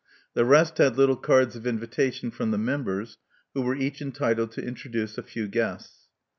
The 0.33 0.45
rest 0.45 0.79
had 0.79 0.97
little 0.97 1.15
cards 1.15 1.55
of 1.55 1.67
invitation 1.67 2.31
from 2.31 2.49
the 2.49 2.57
members, 2.57 3.19
who 3.53 3.61
were 3.61 3.75
each 3.75 4.01
entitled 4.01 4.51
to 4.53 4.63
introduce 4.65 5.15
a 5.19 5.21
few 5.21 5.47
guests. 5.47 6.07